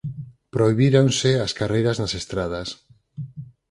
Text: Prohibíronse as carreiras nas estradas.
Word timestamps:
Prohibíronse 0.55 1.31
as 1.45 1.51
carreiras 1.59 1.97
nas 2.01 2.13
estradas. 2.21 2.67